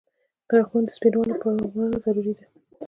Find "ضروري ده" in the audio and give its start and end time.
2.05-2.45